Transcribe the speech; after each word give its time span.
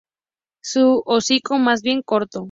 Su 0.63 1.03
hocico 1.05 1.59
más 1.59 1.83
bien 1.83 2.01
corto. 2.01 2.39